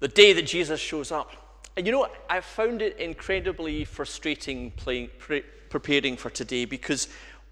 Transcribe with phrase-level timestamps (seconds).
[0.00, 1.30] the day that Jesus shows up.
[1.76, 7.08] And you know, I found it incredibly frustrating playing, pre- preparing for today because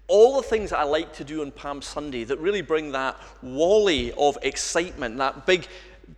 [0.07, 3.15] all the things that I like to do on Palm Sunday that really bring that
[3.41, 5.67] wally of excitement, that big,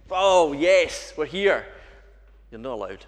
[0.10, 1.66] oh, yes, we're here,
[2.50, 3.06] you're not allowed.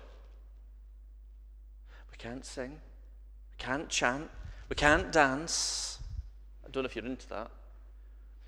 [2.12, 4.30] We can't sing, we can't chant,
[4.70, 6.00] we can't dance.
[6.66, 7.50] I don't know if you're into that.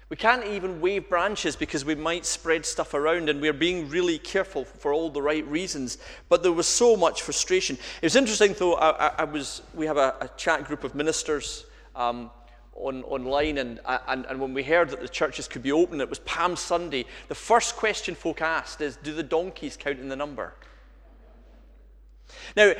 [0.08, 4.20] We can't even wave branches because we might spread stuff around, and we're being really
[4.20, 5.98] careful for all the right reasons.
[6.30, 7.76] But there was so much frustration.
[8.02, 8.76] It was interesting, though.
[8.76, 9.64] I, I was.
[9.74, 12.30] We have a, a chat group of ministers um,
[12.76, 16.10] on, online, and, and, and when we heard that the churches could be open, it
[16.10, 17.06] was Palm Sunday.
[17.28, 20.54] The first question folk asked is, "Do the donkeys count in the number?"
[22.56, 22.74] Now,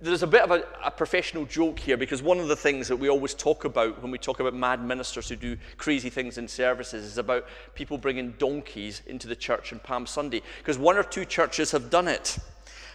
[0.00, 2.96] there's a bit of a, a, professional joke here because one of the things that
[2.96, 6.48] we always talk about when we talk about mad ministers who do crazy things in
[6.48, 11.02] services is about people bringing donkeys into the church on Palm Sunday because one or
[11.02, 12.38] two churches have done it.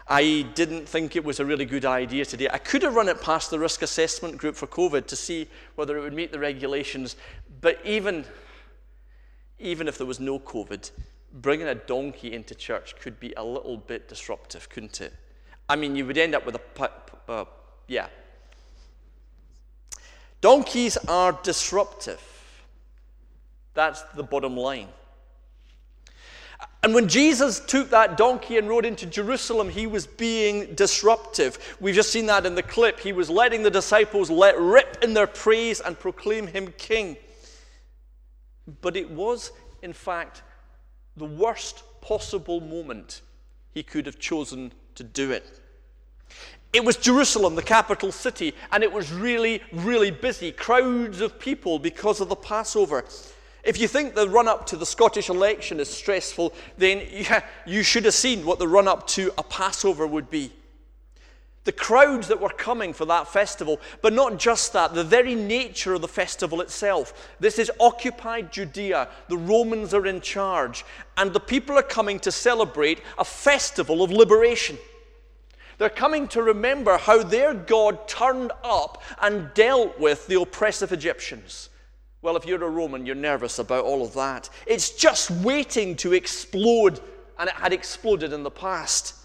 [0.10, 2.48] I didn't think it was a really good idea today.
[2.52, 5.98] I could have run it past the risk assessment group for COVID to see whether
[5.98, 7.18] it would meet the regulations,
[7.60, 8.24] but even,
[9.60, 10.92] even if there was no COVID,
[11.34, 15.14] bringing a donkey into church could be a little bit disruptive, couldn't it?
[15.70, 16.92] I mean, you would end up with a,
[17.28, 17.46] uh,
[17.88, 18.08] yeah.
[20.40, 22.22] Donkeys are disruptive.
[23.74, 24.88] That's the bottom line.
[26.84, 31.76] And when Jesus took that donkey and rode into Jerusalem, he was being disruptive.
[31.80, 33.00] We've just seen that in the clip.
[33.00, 37.18] He was letting the disciples let rip in their praise and proclaim him king.
[38.82, 40.44] But it was, in fact,
[41.18, 43.22] the worst possible moment
[43.74, 45.46] he could have chosen to do it.
[46.74, 50.52] It was Jerusalem, the capital city, and it was really, really busy.
[50.52, 53.06] Crowds of people because of the Passover.
[53.64, 57.84] If you think the run up to the Scottish election is stressful, then yeah, you
[57.84, 60.52] should have seen what the run up to a Passover would be.
[61.68, 65.96] The crowds that were coming for that festival, but not just that, the very nature
[65.96, 67.30] of the festival itself.
[67.42, 69.10] This is occupied Judea.
[69.28, 70.86] The Romans are in charge,
[71.18, 74.78] and the people are coming to celebrate a festival of liberation.
[75.78, 81.68] They're coming to remember how their God turned up and dealt with the oppressive Egyptians.
[82.22, 84.50] Well, if you're a Roman, you're nervous about all of that.
[84.66, 87.02] It's just waiting to explode,
[87.38, 89.16] and it had exploded in the past.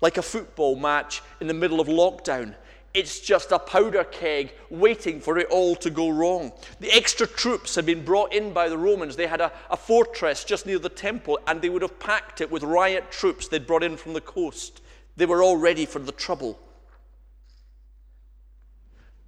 [0.00, 2.54] Like a football match in the middle of lockdown.
[2.96, 6.52] It's just a powder keg waiting for it all to go wrong.
[6.80, 9.16] The extra troops had been brought in by the Romans.
[9.16, 12.50] They had a, a fortress just near the temple, and they would have packed it
[12.50, 14.80] with riot troops they'd brought in from the coast.
[15.16, 16.58] They were all ready for the trouble.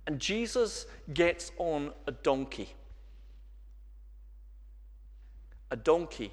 [0.07, 2.71] And Jesus gets on a donkey.
[5.71, 6.33] A donkey.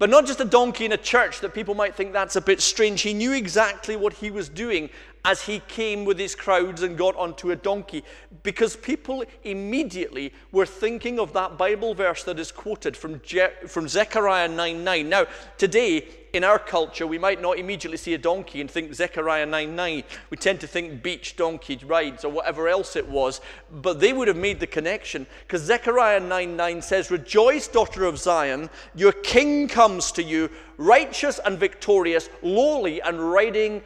[0.00, 2.62] But not just a donkey in a church that people might think that's a bit
[2.62, 3.02] strange.
[3.02, 4.88] He knew exactly what he was doing
[5.26, 8.02] as he came with his crowds and got onto a donkey
[8.42, 13.88] because people immediately were thinking of that Bible verse that is quoted from, Je- from
[13.88, 15.06] Zechariah 9 9.
[15.06, 15.26] Now,
[15.58, 19.74] today, in our culture, we might not immediately see a donkey and think Zechariah 9
[19.74, 20.02] 9.
[20.30, 24.28] We tend to think beach donkey rides or whatever else it was, but they would
[24.28, 29.68] have made the connection because Zechariah 9 9 says, Rejoice, daughter of Zion, your king
[29.68, 33.82] comes to you, righteous and victorious, lowly and riding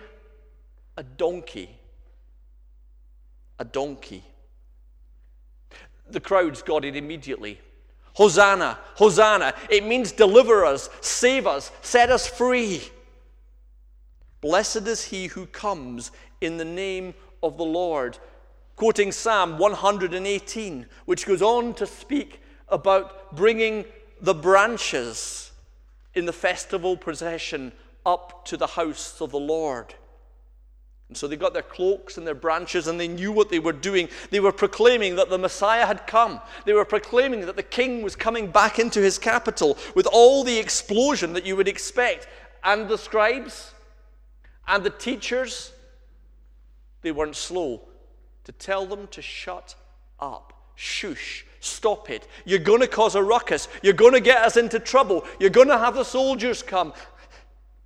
[0.97, 1.71] a donkey.
[3.59, 4.25] A donkey.
[6.11, 7.61] The crowds got it immediately.
[8.15, 9.55] Hosanna, Hosanna.
[9.69, 12.83] It means deliver us, save us, set us free.
[14.41, 16.11] Blessed is he who comes
[16.41, 18.19] in the name of the Lord.
[18.77, 23.85] Quoting Psalm 118, which goes on to speak about bringing
[24.21, 25.53] the branches
[26.15, 27.73] in the festival procession
[28.07, 29.95] up to the house of the Lord.
[31.09, 33.73] And so they got their cloaks and their branches and they knew what they were
[33.73, 34.09] doing.
[34.31, 36.41] They were proclaiming that the Messiah had come.
[36.65, 40.59] They were proclaiming that the king was coming back into his capital with all the
[40.59, 42.27] explosion that you would expect.
[42.63, 43.75] And the scribes
[44.67, 45.73] and the teachers,
[47.03, 47.83] they weren't slow
[48.45, 49.75] to tell them to shut
[50.21, 50.53] up.
[50.75, 51.45] Shush.
[51.61, 52.27] Stop it.
[52.45, 53.69] You're going to cause a ruckus.
[53.83, 55.25] You're going to get us into trouble.
[55.39, 56.93] You're going to have the soldiers come.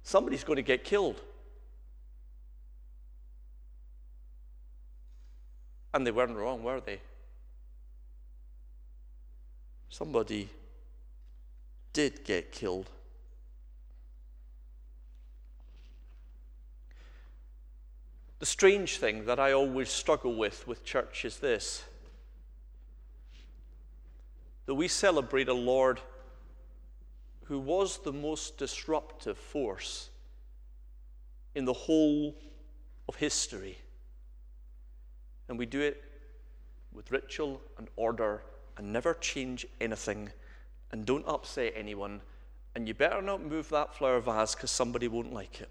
[0.02, 1.20] Somebody's going to get killed.
[5.94, 7.00] And they weren't wrong, were they?
[9.88, 10.50] Somebody
[11.92, 12.90] did get killed.
[18.38, 21.82] The strange thing that I always struggle with with church is this
[24.66, 25.98] that we celebrate a Lord
[27.44, 30.10] who was the most disruptive force
[31.54, 32.36] in the whole
[33.08, 33.78] of history.
[35.48, 36.02] And we do it
[36.92, 38.42] with ritual and order
[38.76, 40.30] and never change anything
[40.92, 42.20] and don't upset anyone.
[42.74, 45.70] And you better not move that flower vase because somebody won't like it.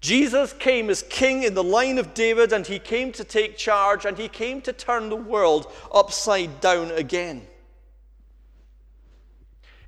[0.00, 4.04] Jesus came as king in the line of David, and he came to take charge,
[4.04, 7.46] and he came to turn the world upside down again.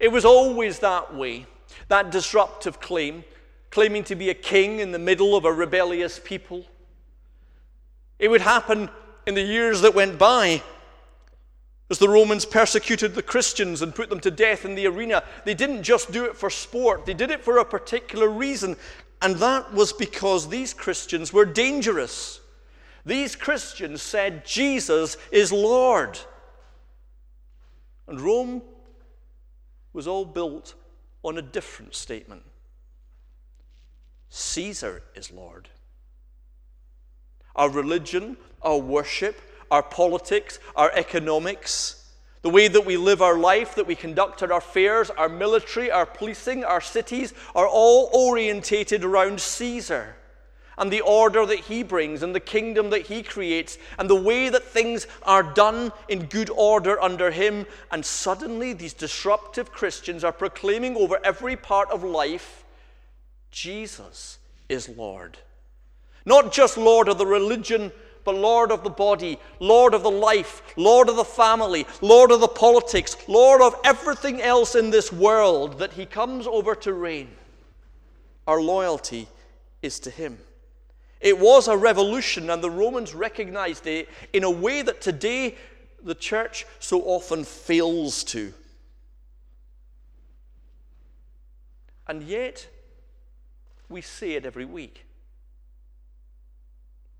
[0.00, 1.46] It was always that way,
[1.88, 3.22] that disruptive claim,
[3.70, 6.64] claiming to be a king in the middle of a rebellious people.
[8.18, 8.90] It would happen
[9.26, 10.62] in the years that went by.
[11.88, 15.54] As the Romans persecuted the Christians and put them to death in the arena, they
[15.54, 18.76] didn't just do it for sport, they did it for a particular reason.
[19.22, 22.40] And that was because these Christians were dangerous.
[23.04, 26.18] These Christians said Jesus is Lord.
[28.06, 28.62] And Rome
[29.92, 30.74] was all built
[31.22, 32.42] on a different statement
[34.30, 35.68] Caesar is Lord.
[37.56, 39.40] Our religion, our worship,
[39.70, 41.96] our politics, our economics,
[42.42, 46.06] the way that we live our life, that we conduct our affairs, our military, our
[46.06, 50.16] policing, our cities are all orientated around Caesar
[50.78, 54.48] and the order that he brings and the kingdom that he creates and the way
[54.48, 57.66] that things are done in good order under him.
[57.92, 62.59] And suddenly, these disruptive Christians are proclaiming over every part of life
[63.50, 64.38] Jesus
[64.68, 65.38] is Lord.
[66.24, 67.92] Not just Lord of the religion
[68.24, 72.40] but Lord of the body, Lord of the life, Lord of the family, Lord of
[72.40, 77.28] the politics, Lord of everything else in this world, that He comes over to reign.
[78.46, 79.28] Our loyalty
[79.82, 80.38] is to Him.
[81.20, 85.56] It was a revolution, and the Romans recognized it in a way that today
[86.02, 88.52] the church so often fails to.
[92.06, 92.66] And yet,
[93.90, 95.04] we say it every week.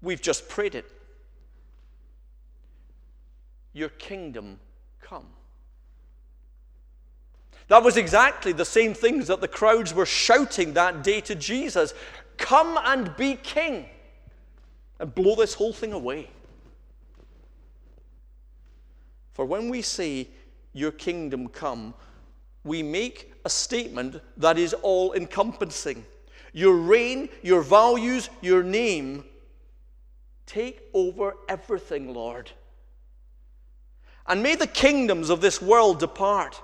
[0.01, 0.91] We've just prayed it.
[3.75, 4.59] Your kingdom
[5.03, 5.27] come.
[7.69, 11.93] That was exactly the same things that the crowds were shouting that day to Jesus
[12.39, 13.85] Come and be king,
[14.99, 16.31] and blow this whole thing away.
[19.35, 20.29] For when we say,
[20.73, 21.93] Your kingdom come,
[22.65, 26.05] we make a statement that is all encompassing.
[26.53, 29.25] Your reign, your values, your name
[30.51, 32.51] Take over everything, Lord.
[34.27, 36.61] And may the kingdoms of this world depart.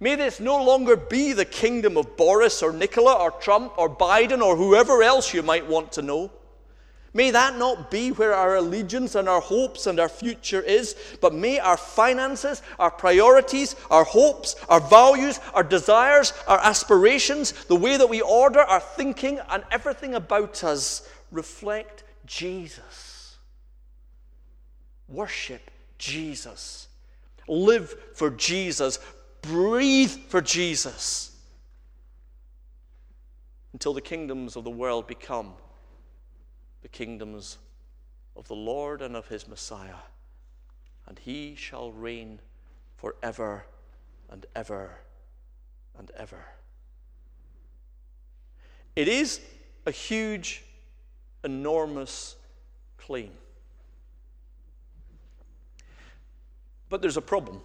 [0.00, 4.40] May this no longer be the kingdom of Boris or Nicola or Trump or Biden
[4.40, 6.32] or whoever else you might want to know.
[7.16, 11.32] May that not be where our allegiance and our hopes and our future is, but
[11.32, 17.96] may our finances, our priorities, our hopes, our values, our desires, our aspirations, the way
[17.96, 23.38] that we order our thinking and everything about us reflect Jesus.
[25.08, 26.86] Worship Jesus.
[27.48, 28.98] Live for Jesus.
[29.40, 31.34] Breathe for Jesus.
[33.72, 35.54] Until the kingdoms of the world become
[36.82, 37.58] the kingdoms
[38.36, 40.02] of the Lord and of his Messiah.
[41.06, 42.40] And he shall reign
[42.96, 43.64] forever
[44.30, 44.98] and ever
[45.98, 46.44] and ever.
[48.94, 49.40] It is
[49.84, 50.64] a huge
[51.44, 52.36] enormous
[52.96, 53.30] claim.
[56.88, 57.60] But there's a problem.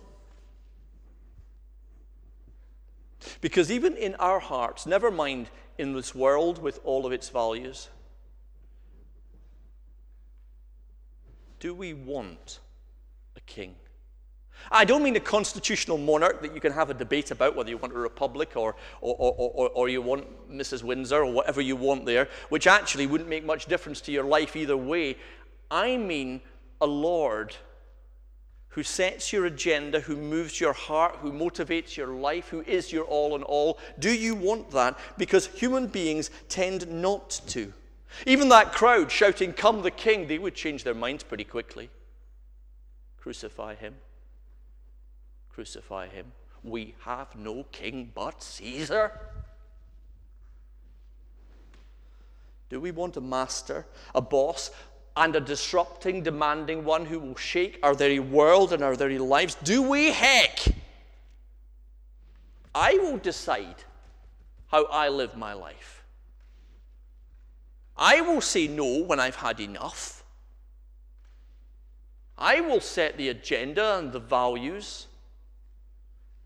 [3.39, 7.89] Because even in our hearts, never mind in this world with all of its values,
[11.61, 12.59] do we want
[13.37, 13.75] a king?
[14.69, 17.77] I don't mean a constitutional monarch that you can have a debate about whether you
[17.77, 20.83] want a republic or, or, or, or, you want Mrs.
[20.83, 24.55] Windsor or whatever you want there, which actually wouldn't make much difference to your life
[24.55, 25.17] either way.
[25.69, 26.41] I mean
[26.79, 27.55] a Lord
[28.69, 33.03] who sets your agenda, who moves your heart, who motivates your life, who is your
[33.05, 33.77] all in all.
[33.99, 34.97] Do you want that?
[35.17, 37.73] Because human beings tend not to.
[38.25, 41.89] Even that crowd shouting, Come the King, they would change their minds pretty quickly.
[43.17, 43.95] Crucify him
[45.53, 46.31] crucify him.
[46.63, 49.11] We have no king but Caesar.
[52.69, 54.71] Do we want a master, a boss,
[55.17, 59.55] and a disrupting, demanding one who will shake our very world and our very lives?
[59.63, 60.11] Do we?
[60.11, 60.59] Heck!
[62.73, 63.83] I will decide
[64.67, 66.00] how I live my life.
[67.97, 70.23] I will say no when I've had enough.
[72.37, 75.07] I will set the agenda and the values.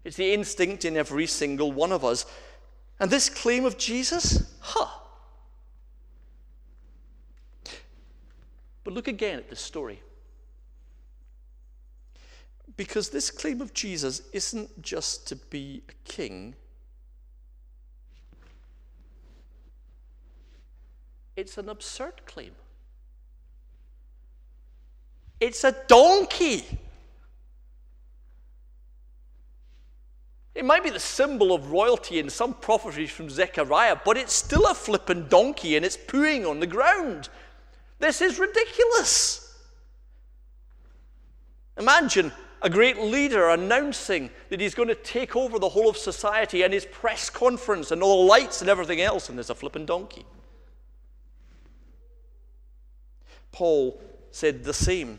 [0.04, 2.26] It's the instinct in every single one of us.
[3.00, 4.88] And this claim of Jesus, huh.
[8.84, 10.02] But look again at this story.
[12.78, 16.56] Because this claim of Jesus isn't just to be a king,
[21.36, 22.52] it's an absurd claim.
[25.40, 26.66] It's a donkey.
[30.54, 34.66] It might be the symbol of royalty in some prophecies from Zechariah, but it's still
[34.68, 37.28] a flippin' donkey and it's pooing on the ground.
[38.00, 39.54] This is ridiculous.
[41.78, 46.64] Imagine a great leader announcing that he's going to take over the whole of society
[46.64, 49.86] and his press conference and all the lights and everything else, and there's a flippin'
[49.86, 50.26] donkey.
[53.56, 55.18] Paul said the same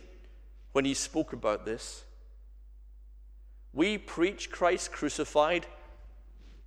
[0.72, 2.04] when he spoke about this.
[3.72, 5.64] We preach Christ crucified,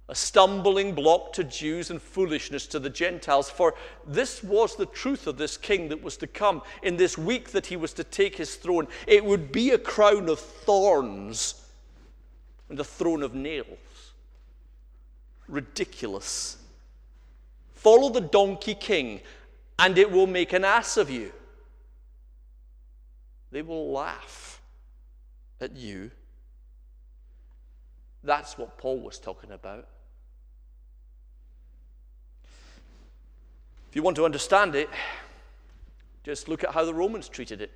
[0.08, 3.52] a stumbling block to Jews and foolishness to the Gentiles.
[3.52, 3.76] For
[4.08, 7.68] this was the truth of this king that was to come in this week that
[7.68, 8.88] he was to take his throne.
[9.06, 11.54] It would be a crown of thorns
[12.68, 13.68] and a throne of nails.
[15.48, 16.58] Ridiculous.
[17.76, 19.22] Follow the donkey king,
[19.78, 21.32] and it will make an ass of you.
[23.52, 24.62] They will laugh
[25.60, 26.12] at you.
[28.24, 29.88] That's what Paul was talking about.
[33.90, 34.90] If you want to understand it,
[36.24, 37.72] just look at how the Romans treated it.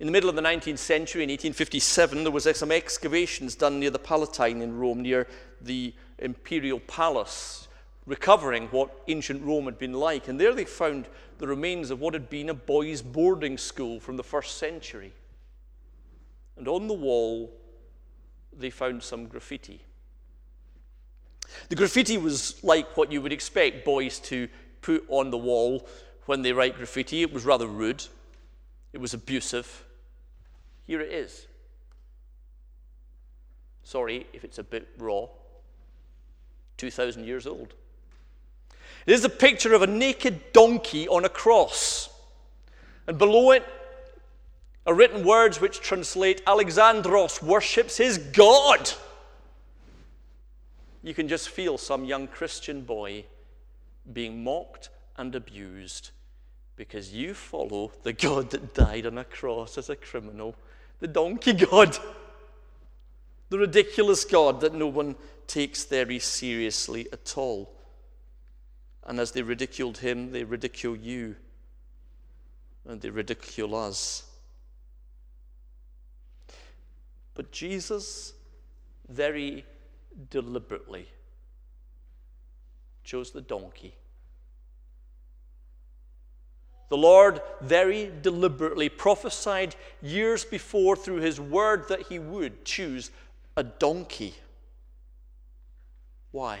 [0.00, 3.90] In the middle of the 19th century, in 1857, there was some excavations done near
[3.90, 5.28] the Palatine in Rome, near
[5.60, 7.68] the imperial palace,
[8.06, 10.28] recovering what ancient Rome had been like.
[10.28, 11.06] And there they found
[11.38, 15.12] the remains of what had been a boys' boarding school from the first century.
[16.56, 17.52] And on the wall,
[18.56, 19.82] they found some graffiti.
[21.68, 24.48] The graffiti was like what you would expect boys to
[24.80, 25.86] put on the wall
[26.26, 27.22] when they write graffiti.
[27.22, 28.04] It was rather rude,
[28.92, 29.84] it was abusive.
[30.86, 31.46] Here it is.
[33.84, 35.26] Sorry if it's a bit raw.
[36.76, 37.74] 2,000 years old.
[39.06, 42.08] It is a picture of a naked donkey on a cross.
[43.06, 43.66] And below it
[44.86, 48.90] are written words which translate Alexamenos worships his God.
[51.02, 53.24] You can just feel some young Christian boy
[54.12, 56.10] being mocked and abused
[56.76, 60.54] because you follow the God that died on a cross as a criminal,
[61.00, 61.96] the donkey God,
[63.50, 65.16] the ridiculous God that no one
[65.46, 67.72] takes very seriously at all.
[69.04, 71.36] And as they ridiculed him, they ridicule you
[72.86, 74.24] and they ridicule us.
[77.34, 78.34] But Jesus
[79.08, 79.64] very
[80.30, 81.08] deliberately
[83.04, 83.94] chose the donkey.
[86.88, 93.10] The Lord very deliberately prophesied years before through his word that he would choose
[93.56, 94.34] a donkey.
[96.32, 96.60] Why?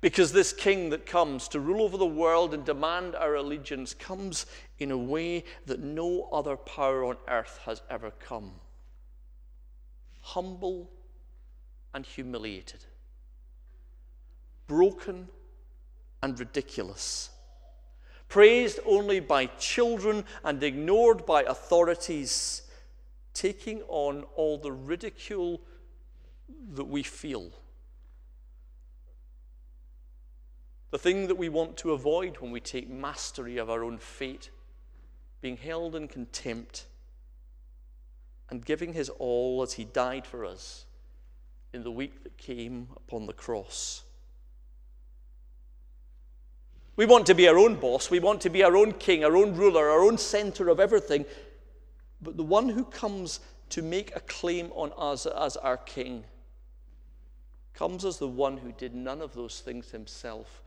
[0.00, 4.46] Because this king that comes to rule over the world and demand our allegiance comes
[4.78, 8.52] in a way that no other power on earth has ever come.
[10.20, 10.88] Humble
[11.92, 12.84] and humiliated.
[14.68, 15.28] Broken
[16.22, 17.30] and ridiculous,
[18.28, 22.62] praised only by children and ignored by authorities,
[23.34, 25.60] taking on all the ridicule
[26.74, 27.50] that we feel.
[30.90, 34.50] The thing that we want to avoid when we take mastery of our own fate,
[35.40, 36.86] being held in contempt
[38.50, 40.86] and giving his all as he died for us
[41.72, 44.02] in the week that came upon the cross.
[46.96, 48.10] We want to be our own boss.
[48.10, 51.26] We want to be our own king, our own ruler, our own center of everything.
[52.20, 56.24] But the one who comes to make a claim on us as our king
[57.74, 60.62] comes as the one who did none of those things himself,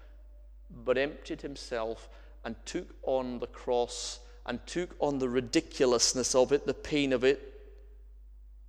[0.86, 2.10] but emptied himself
[2.44, 7.24] and took on the cross and took on the ridiculousness of it, the pain of
[7.24, 7.54] it,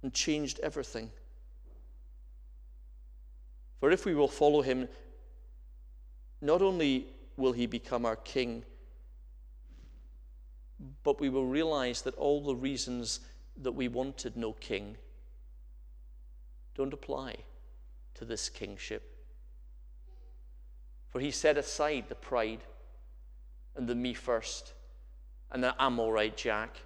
[0.03, 1.11] and changed everything.
[3.81, 4.89] For if we will follow him,
[6.41, 7.07] not only
[7.37, 8.65] will he become our king.
[11.03, 13.21] But we will realize that all the reasons
[13.61, 14.97] that we wanted no king
[16.75, 17.37] don't apply
[18.15, 19.12] to this kingship.
[21.13, 22.65] For he set aside the pride
[23.77, 24.73] and the me first
[25.51, 26.81] and the I'm all right, Jack.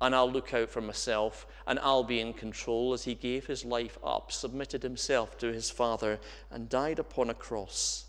[0.00, 3.64] and I'll look out for myself and I'll be in control as he gave his
[3.64, 6.20] life up, submitted himself to his Father,
[6.50, 8.04] and died upon a cross.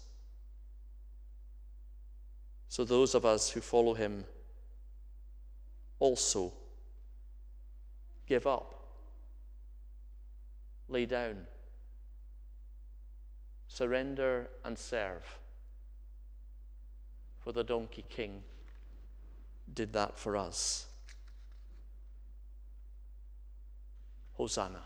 [2.68, 4.26] So those of us who follow him
[6.00, 6.52] also
[8.28, 8.86] give up,
[10.90, 11.48] lay down,
[13.68, 15.24] surrender, and serve.
[17.40, 18.44] For the Donkey King
[19.74, 20.88] did that for us.
[24.34, 24.82] Hosanna.